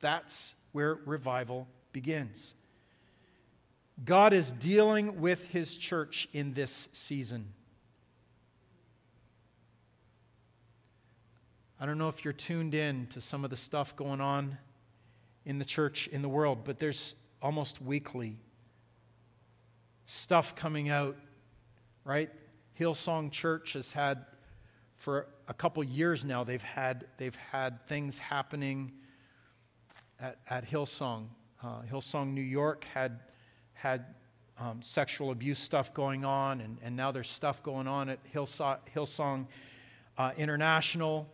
[0.00, 2.54] That's where revival begins.
[4.04, 7.54] God is dealing with his church in this season.
[11.80, 14.58] I don't know if you're tuned in to some of the stuff going on
[15.46, 18.36] in the church in the world, but there's almost weekly
[20.04, 21.16] stuff coming out,
[22.04, 22.28] right?
[22.78, 24.26] Hillsong Church has had
[24.98, 28.92] for a couple years now they've had they've had things happening
[30.20, 31.28] at, at Hillsong.
[31.62, 33.20] Uh, Hillsong New York had
[33.72, 34.14] had
[34.58, 38.78] um, sexual abuse stuff going on, and, and now there's stuff going on at Hillsong,
[38.94, 39.46] Hillsong
[40.16, 41.28] uh, International.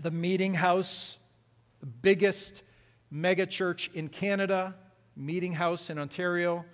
[0.00, 1.18] The Meeting House,
[1.80, 2.62] the biggest
[3.10, 4.76] mega church in Canada,
[5.16, 6.64] Meeting House in Ontario.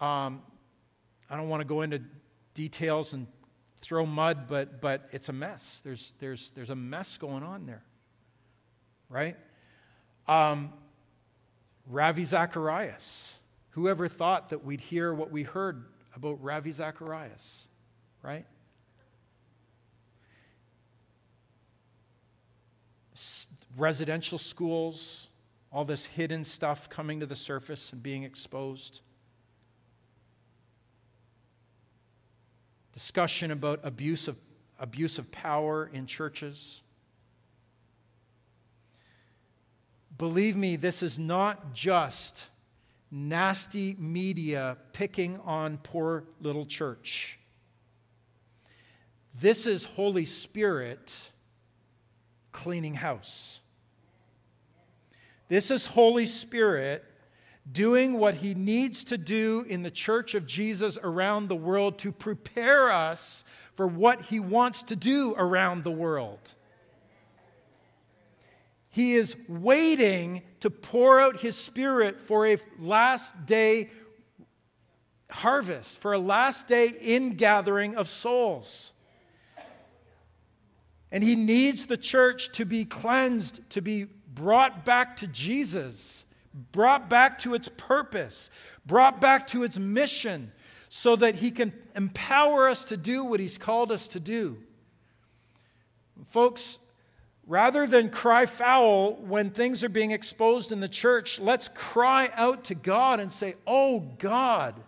[0.00, 0.42] Um,
[1.28, 2.00] I don't want to go into
[2.52, 3.26] details and
[3.84, 5.80] throw mud, but, but it's a mess.
[5.84, 7.82] There's, there's, there's a mess going on there,
[9.08, 9.36] right?
[10.26, 10.72] Um,
[11.90, 13.34] Ravi Zacharias.
[13.70, 15.84] Whoever thought that we'd hear what we heard
[16.16, 17.66] about Ravi Zacharias,
[18.22, 18.46] right?
[23.76, 25.28] residential schools,
[25.72, 29.00] all this hidden stuff coming to the surface and being exposed.
[32.94, 34.38] Discussion about abuse of,
[34.78, 36.82] abuse of power in churches.
[40.16, 42.46] Believe me, this is not just
[43.10, 47.38] nasty media picking on poor little church.
[49.40, 51.16] This is Holy Spirit
[52.52, 53.60] cleaning house.
[55.48, 57.04] This is Holy Spirit
[57.70, 62.12] doing what he needs to do in the church of Jesus around the world to
[62.12, 66.38] prepare us for what he wants to do around the world.
[68.90, 73.90] He is waiting to pour out his spirit for a last day
[75.30, 78.92] harvest, for a last day ingathering of souls.
[81.10, 86.23] And he needs the church to be cleansed, to be brought back to Jesus
[86.72, 88.50] brought back to its purpose,
[88.86, 90.52] brought back to its mission,
[90.88, 94.58] so that He can empower us to do what He's called us to do.
[96.30, 96.78] Folks,
[97.46, 102.64] rather than cry foul when things are being exposed in the church, let's cry out
[102.64, 104.80] to God and say, Oh God,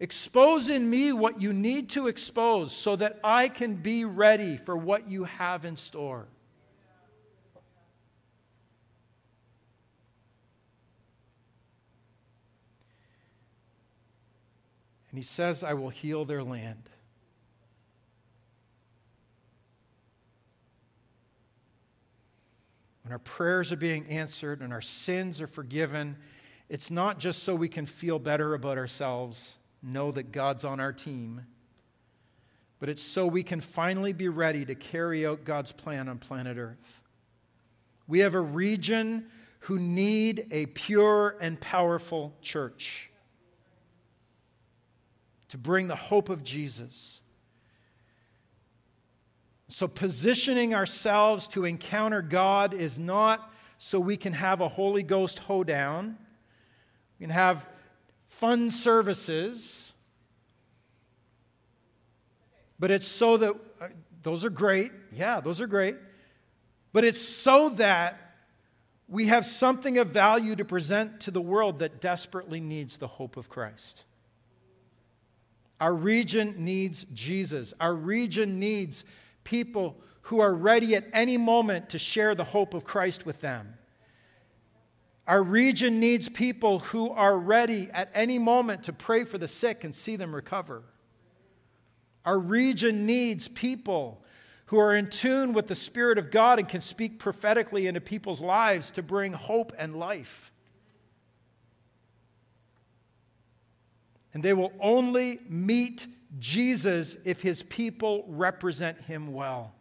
[0.00, 4.76] expose in me what you need to expose so that I can be ready for
[4.76, 6.26] what you have in store.
[15.12, 16.88] And he says, I will heal their land.
[23.04, 26.16] When our prayers are being answered and our sins are forgiven,
[26.70, 30.94] it's not just so we can feel better about ourselves, know that God's on our
[30.94, 31.44] team,
[32.80, 36.56] but it's so we can finally be ready to carry out God's plan on planet
[36.56, 37.02] Earth.
[38.08, 39.26] We have a region
[39.60, 43.11] who need a pure and powerful church
[45.52, 47.20] to bring the hope of Jesus.
[49.68, 55.40] So, positioning ourselves to encounter God is not so we can have a Holy Ghost
[55.40, 56.16] hoedown.
[57.18, 57.68] We can have
[58.28, 59.92] fun services.
[62.78, 63.88] But it's so that, uh,
[64.22, 64.90] those are great.
[65.12, 65.96] Yeah, those are great.
[66.94, 68.36] But it's so that
[69.06, 73.36] we have something of value to present to the world that desperately needs the hope
[73.36, 74.04] of Christ.
[75.82, 77.74] Our region needs Jesus.
[77.80, 79.02] Our region needs
[79.42, 83.74] people who are ready at any moment to share the hope of Christ with them.
[85.26, 89.82] Our region needs people who are ready at any moment to pray for the sick
[89.82, 90.84] and see them recover.
[92.24, 94.24] Our region needs people
[94.66, 98.40] who are in tune with the Spirit of God and can speak prophetically into people's
[98.40, 100.51] lives to bring hope and life.
[104.34, 106.06] And they will only meet
[106.38, 109.74] Jesus if his people represent him well.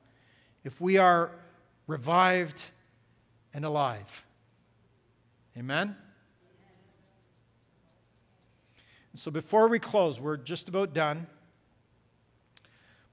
[0.64, 1.32] If we are
[1.88, 2.62] revived,
[3.54, 4.26] and alive.
[5.58, 5.95] Amen?
[9.14, 11.28] So before we close, we're just about done.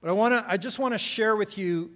[0.01, 1.91] But I, wanna, I just want to share with you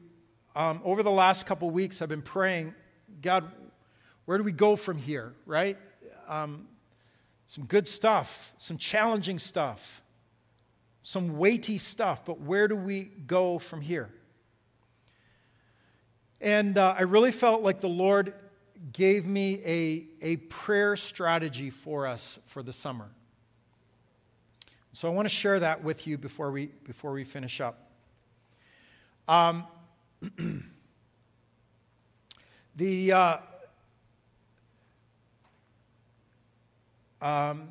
[0.57, 2.75] um, over the last couple weeks, I've been praying,
[3.23, 3.51] God,
[4.25, 5.79] where do we go from here, right?
[6.29, 6.67] Um,
[7.53, 10.03] some good stuff, some challenging stuff,
[11.03, 14.09] some weighty stuff, but where do we go from here?
[16.41, 18.33] And uh, I really felt like the Lord
[18.95, 23.11] gave me a, a prayer strategy for us for the summer.
[24.95, 27.91] So I want to share that with you before we, before we finish up.
[29.29, 29.67] Um,
[32.77, 33.37] the, uh,
[37.23, 37.69] um,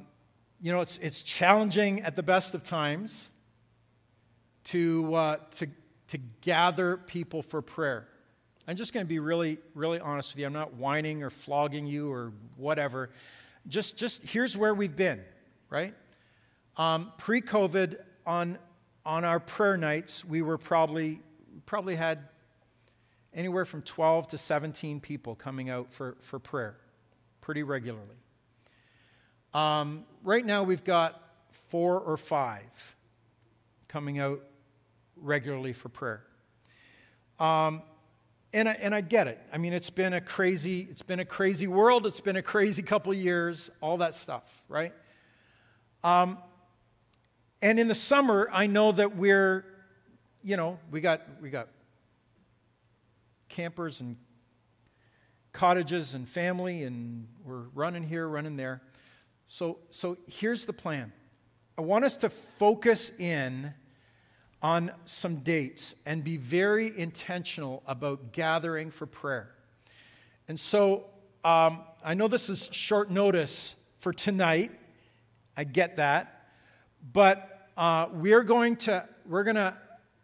[0.61, 3.29] you know, it's, it's challenging at the best of times
[4.65, 5.67] to, uh, to,
[6.07, 8.07] to gather people for prayer.
[8.67, 10.45] I'm just going to be really, really honest with you.
[10.45, 13.09] I'm not whining or flogging you or whatever.
[13.67, 15.21] Just, just here's where we've been,
[15.69, 15.93] right?
[16.77, 18.57] Um, Pre COVID, on,
[19.05, 21.19] on our prayer nights, we were probably,
[21.65, 22.19] probably had
[23.33, 26.77] anywhere from 12 to 17 people coming out for, for prayer
[27.41, 28.15] pretty regularly.
[29.53, 31.21] Um, right now, we've got
[31.69, 32.95] four or five
[33.87, 34.41] coming out
[35.17, 36.23] regularly for prayer.
[37.39, 37.81] Um,
[38.53, 39.39] and I, and I get it.
[39.51, 42.05] I mean, it's been a crazy, it's been a crazy world.
[42.05, 43.69] It's been a crazy couple years.
[43.81, 44.93] All that stuff, right?
[46.03, 46.37] Um,
[47.61, 49.65] and in the summer, I know that we're,
[50.43, 51.67] you know, we got we got
[53.49, 54.17] campers and
[55.53, 58.81] cottages and family, and we're running here, running there.
[59.53, 61.11] So, so here's the plan.
[61.77, 63.73] I want us to focus in
[64.61, 69.53] on some dates and be very intentional about gathering for prayer.
[70.47, 71.03] And so
[71.43, 74.71] um, I know this is short notice for tonight.
[75.57, 76.47] I get that.
[77.11, 79.75] But uh, we're going to, we're going to,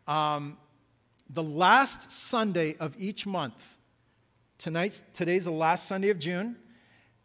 [0.08, 0.58] um,
[1.30, 3.76] the last Sunday of each month,
[4.58, 6.56] tonight's, today's the last Sunday of June,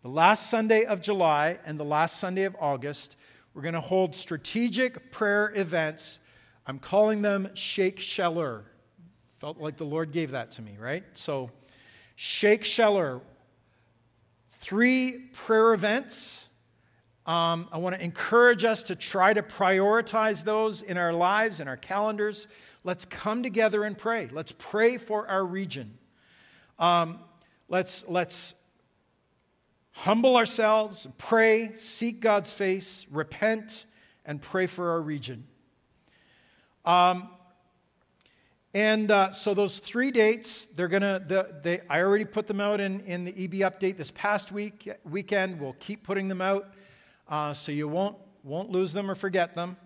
[0.03, 3.17] the last Sunday of July, and the last Sunday of August,
[3.55, 6.19] we're going to hold strategic prayer events
[6.67, 8.65] I'm calling them Shake Sheller.
[9.41, 11.03] Felt like the Lord gave that to me, right?
[11.15, 11.51] So,
[12.15, 13.21] Shake Sheller,
[14.59, 16.47] three prayer events.
[17.27, 21.67] Um, I want to encourage us to try to prioritize those in our lives, in
[21.67, 22.47] our calendars.
[22.85, 24.29] Let's come together and pray.
[24.31, 25.99] Let's pray for our region.
[26.79, 27.19] Um,
[27.69, 28.55] let's, let's
[29.93, 33.87] humble ourselves, pray, seek God's face, repent,
[34.25, 35.45] and pray for our region.
[36.85, 37.29] Um,
[38.75, 41.23] and uh, so those three dates, they're gonna.
[41.27, 44.91] The, they, I already put them out in, in the EB update this past week
[45.05, 45.61] weekend.
[45.61, 46.73] We'll keep putting them out,
[47.29, 49.77] uh, so you won't won't lose them or forget them.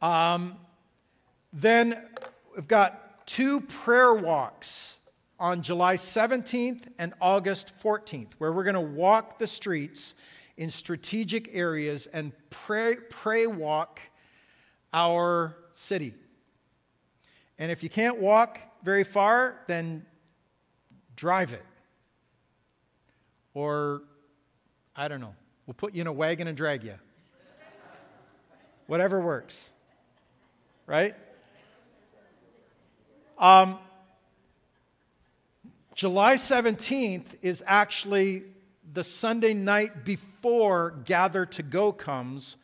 [0.00, 0.56] Um,
[1.52, 2.02] then
[2.54, 4.95] we've got two prayer walks
[5.38, 10.14] on July 17th and August 14th, where we're going to walk the streets
[10.56, 14.00] in strategic areas and pray pray walk
[14.92, 16.14] our city.
[17.58, 20.06] And if you can't walk very far, then
[21.16, 21.64] drive it.
[23.54, 24.02] Or,
[24.94, 25.34] I don't know,
[25.66, 26.94] we'll put you in a wagon and drag you.
[28.86, 29.70] Whatever works.
[30.86, 31.14] Right?
[33.38, 33.78] Um,
[35.96, 38.42] July 17th is actually
[38.92, 42.58] the Sunday night before Gather to Go comes,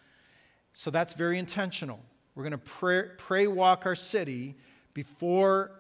[0.74, 1.98] so that's very intentional.
[2.34, 4.54] We're going to pray, pray walk our city
[4.92, 5.70] before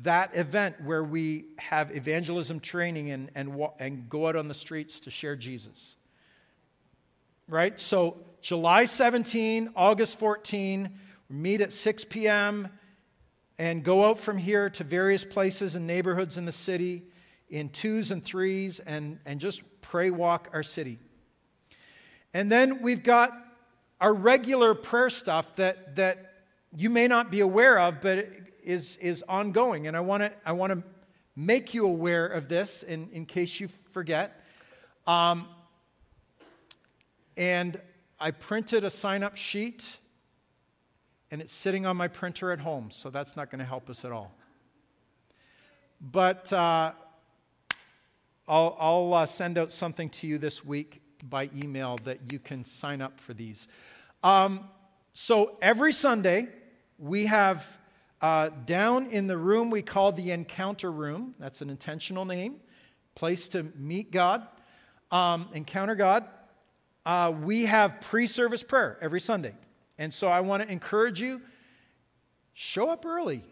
[0.00, 4.98] that event where we have evangelism training and, and, and go out on the streets
[5.00, 5.96] to share Jesus.
[7.48, 7.78] Right?
[7.78, 10.88] So, July 17, August 14,
[11.28, 12.70] we meet at 6 p.m.
[13.58, 17.04] and go out from here to various places and neighborhoods in the city
[17.48, 20.98] in twos and threes and, and just pray walk our city.
[22.32, 23.30] And then we've got
[24.00, 26.32] our regular prayer stuff that, that
[26.76, 28.28] you may not be aware of, but
[28.62, 29.86] is, is ongoing.
[29.86, 30.82] And I want to I wanna
[31.36, 34.40] make you aware of this in, in case you forget.
[35.06, 35.46] Um,
[37.36, 37.80] and
[38.18, 39.98] I printed a sign up sheet,
[41.34, 44.04] and it's sitting on my printer at home, so that's not going to help us
[44.04, 44.32] at all.
[46.00, 46.92] But uh,
[48.46, 52.64] I'll, I'll uh, send out something to you this week by email that you can
[52.64, 53.66] sign up for these.
[54.22, 54.60] Um,
[55.12, 56.50] so every Sunday,
[57.00, 57.66] we have
[58.22, 61.34] uh, down in the room we call the Encounter Room.
[61.40, 62.60] That's an intentional name,
[63.16, 64.46] place to meet God,
[65.10, 66.26] um, encounter God.
[67.04, 69.54] Uh, we have pre service prayer every Sunday.
[69.98, 71.40] And so I want to encourage you
[72.52, 73.44] show up early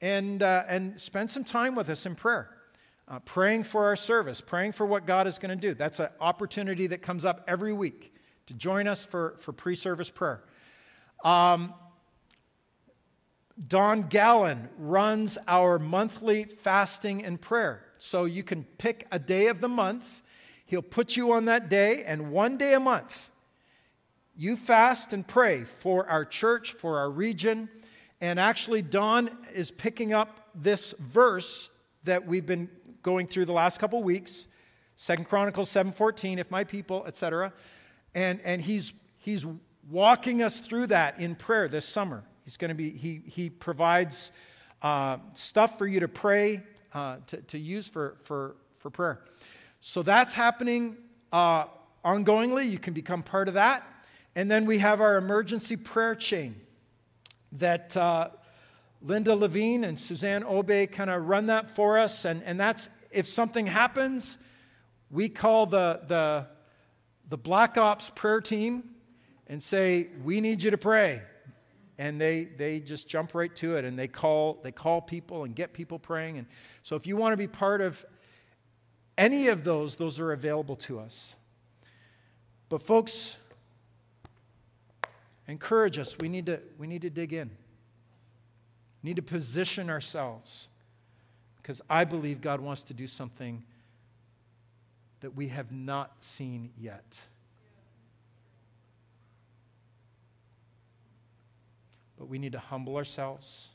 [0.00, 2.50] and, uh, and spend some time with us in prayer.
[3.08, 5.74] Uh, praying for our service, praying for what God is going to do.
[5.74, 8.14] That's an opportunity that comes up every week
[8.46, 10.44] to join us for, for pre service prayer.
[11.24, 11.74] Um,
[13.66, 17.84] Don Gallen runs our monthly fasting and prayer.
[17.98, 20.22] So you can pick a day of the month.
[20.66, 23.29] He'll put you on that day, and one day a month,
[24.40, 27.68] you fast and pray for our church, for our region.
[28.22, 31.68] And actually, Don is picking up this verse
[32.04, 32.70] that we've been
[33.02, 34.46] going through the last couple weeks,
[34.96, 37.52] Second Chronicles 7:14, if my people, etc.
[38.14, 39.44] And, and he's, he's
[39.90, 42.24] walking us through that in prayer this summer.
[42.46, 44.30] He's going to be, he, he provides
[44.80, 46.62] uh, stuff for you to pray,
[46.94, 49.20] uh, to, to use for, for, for prayer.
[49.80, 50.96] So that's happening
[51.30, 51.66] uh,
[52.06, 52.70] ongoingly.
[52.70, 53.86] You can become part of that.
[54.40, 56.56] And then we have our emergency prayer chain
[57.52, 58.30] that uh,
[59.02, 62.24] Linda Levine and Suzanne Obey kind of run that for us.
[62.24, 64.38] And, and that's if something happens,
[65.10, 66.46] we call the, the,
[67.28, 68.84] the Black Ops prayer team
[69.46, 71.20] and say, We need you to pray.
[71.98, 75.54] And they, they just jump right to it and they call, they call people and
[75.54, 76.38] get people praying.
[76.38, 76.46] And
[76.82, 78.02] so if you want to be part of
[79.18, 81.36] any of those, those are available to us.
[82.70, 83.36] But folks,
[85.50, 86.18] encourage us.
[86.18, 87.50] We need to, we need to dig in.
[89.02, 90.68] We need to position ourselves
[91.56, 93.62] because I believe God wants to do something
[95.20, 97.20] that we have not seen yet.
[102.18, 103.68] But we need to humble ourselves,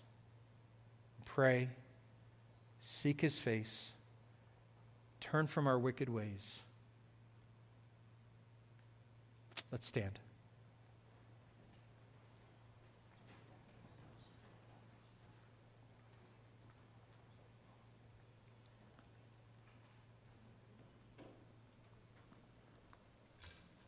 [1.25, 1.67] pray,
[2.81, 3.91] seek his face,
[5.19, 6.59] turn from our wicked ways.
[9.71, 10.19] Let's stand.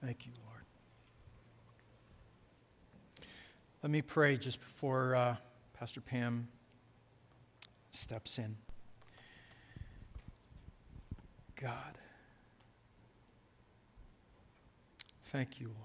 [0.04, 0.64] Thank you, Lord.
[3.84, 5.36] Let me pray just before uh,
[5.74, 6.48] Pastor Pam
[7.92, 8.56] steps in.
[11.60, 11.98] God,
[15.26, 15.78] thank you, Lord.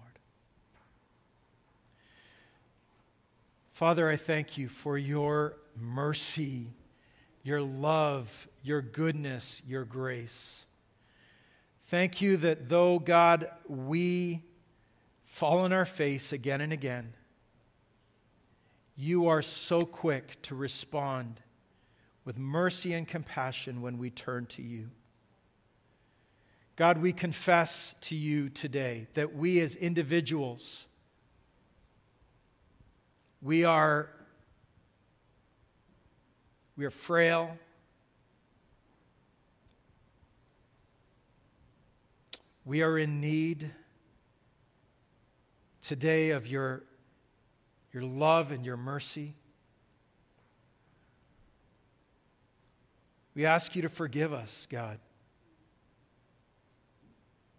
[3.73, 6.67] Father, I thank you for your mercy,
[7.43, 10.67] your love, your goodness, your grace.
[11.93, 14.41] Thank you that though, God, we
[15.27, 17.13] fall on our face again and again,
[18.97, 21.39] you are so quick to respond
[22.25, 24.89] with mercy and compassion when we turn to you.
[26.77, 30.87] God, we confess to you today that we as individuals,
[33.43, 34.09] we are,
[36.75, 37.59] we are frail.
[42.65, 43.69] We are in need
[45.81, 46.85] today of your,
[47.93, 49.35] your love and your mercy.
[53.35, 55.01] We ask you to forgive us, God.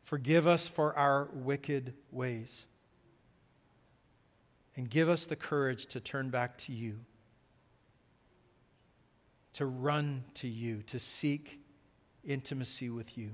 [0.03, 2.65] Forgive us for our wicked ways.
[4.77, 6.97] And give us the courage to turn back to you,
[9.53, 11.59] to run to you, to seek
[12.23, 13.31] intimacy with you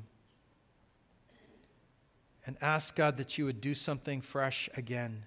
[2.49, 5.23] and ask God that you would do something fresh again.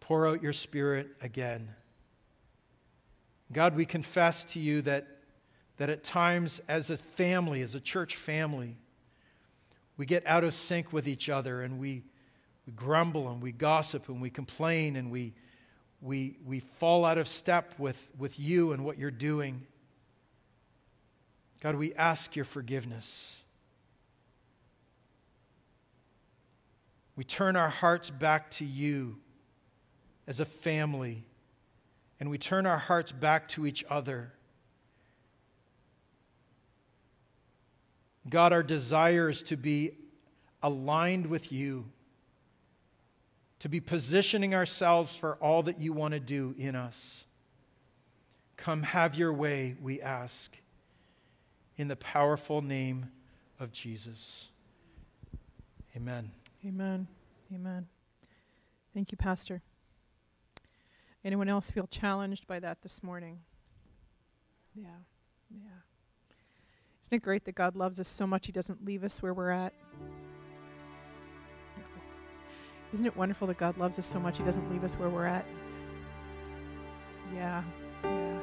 [0.00, 1.68] Pour out your spirit again.
[3.52, 5.06] God, we confess to you that,
[5.76, 8.76] that at times, as a family, as a church family,
[9.96, 12.02] we get out of sync with each other and we,
[12.66, 15.32] we grumble and we gossip and we complain and we,
[16.02, 19.64] we, we fall out of step with, with you and what you're doing.
[21.60, 23.39] God, we ask your forgiveness.
[27.20, 29.18] We turn our hearts back to you
[30.26, 31.22] as a family,
[32.18, 34.32] and we turn our hearts back to each other.
[38.26, 39.90] God, our desire is to be
[40.62, 41.84] aligned with you,
[43.58, 47.26] to be positioning ourselves for all that you want to do in us.
[48.56, 50.56] Come have your way, we ask,
[51.76, 53.10] in the powerful name
[53.58, 54.48] of Jesus.
[55.94, 56.30] Amen.
[56.64, 57.06] Amen.
[57.54, 57.86] Amen.
[58.92, 59.62] Thank you, Pastor.
[61.24, 63.40] Anyone else feel challenged by that this morning?
[64.74, 64.88] Yeah,
[65.50, 65.80] yeah.
[67.02, 69.50] Isn't it great that God loves us so much He doesn't leave us where we're
[69.50, 69.72] at?
[72.92, 75.26] Isn't it wonderful that God loves us so much He doesn't leave us where we're
[75.26, 75.46] at?
[77.34, 77.62] Yeah,
[78.04, 78.38] yeah.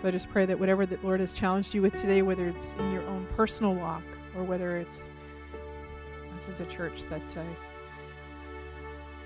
[0.00, 2.74] So I just pray that whatever the Lord has challenged you with today, whether it's
[2.74, 4.04] in your own personal walk
[4.36, 5.10] or whether it's
[6.38, 7.42] this is a church that uh,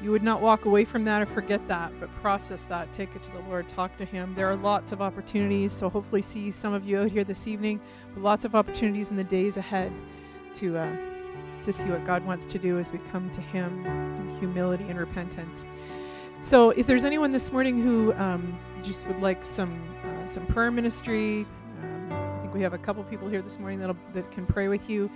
[0.01, 3.23] you would not walk away from that or forget that, but process that, take it
[3.23, 4.35] to the Lord, talk to Him.
[4.35, 7.81] There are lots of opportunities, so hopefully see some of you out here this evening,
[8.15, 9.93] but lots of opportunities in the days ahead
[10.55, 10.97] to uh,
[11.65, 14.99] to see what God wants to do as we come to Him in humility and
[14.99, 15.67] repentance.
[16.41, 20.71] So, if there's anyone this morning who um, just would like some uh, some prayer
[20.71, 21.47] ministry,
[21.83, 24.69] um, I think we have a couple people here this morning that that can pray
[24.69, 25.11] with you.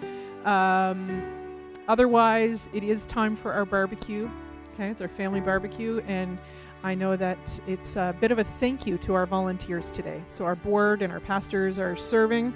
[0.44, 1.45] Um,
[1.88, 4.30] otherwise, it is time for our barbecue.
[4.74, 6.38] Okay, it's our family barbecue, and
[6.82, 10.22] I know that it's a bit of a thank you to our volunteers today.
[10.28, 12.54] So, our board and our pastors are serving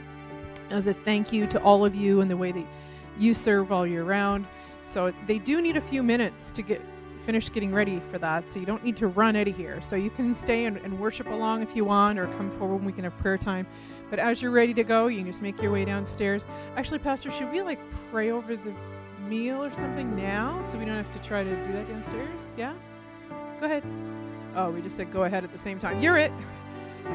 [0.70, 2.66] as a thank you to all of you and the way that
[3.18, 4.46] you serve all year round.
[4.84, 6.80] So, they do need a few minutes to get
[7.22, 8.52] finish getting ready for that.
[8.52, 9.80] So, you don't need to run out of here.
[9.82, 12.86] So, you can stay and, and worship along if you want, or come forward and
[12.86, 13.66] we can have prayer time.
[14.10, 16.44] But as you're ready to go, you can just make your way downstairs.
[16.76, 18.74] Actually, Pastor, should we like pray over the
[19.30, 22.40] meal or something now so we don't have to try to do that downstairs?
[22.56, 22.74] Yeah?
[23.60, 23.84] Go ahead.
[24.56, 26.00] Oh, we just said go ahead at the same time.
[26.00, 26.32] You're it.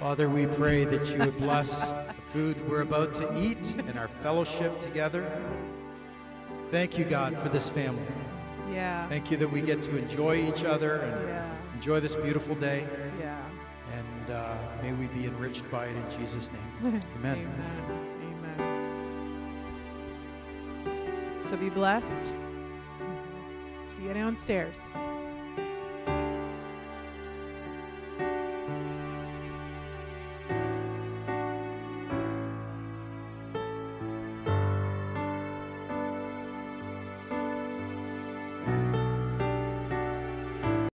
[0.00, 4.08] Father, we pray that you would bless the food we're about to eat and our
[4.08, 5.30] fellowship together.
[6.72, 8.02] Thank you, God, for this family.
[8.72, 9.06] Yeah.
[9.08, 11.54] Thank you that we get to enjoy each other and Yeah.
[11.74, 12.86] enjoy this beautiful day.
[13.20, 13.38] Yeah.
[13.92, 17.02] And uh, may we be enriched by it in Jesus' name.
[17.18, 17.46] Amen.
[17.46, 18.01] Amen.
[21.44, 22.32] So be blessed.
[23.86, 24.78] See you downstairs.